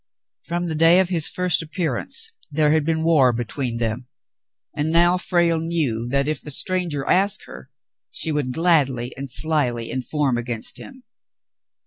[0.41, 4.07] From the day of his first appearance there had been war between them,
[4.75, 7.69] and now Frale knew that if the stranger asked her,
[8.09, 11.03] she would gladly and slyly inform against him.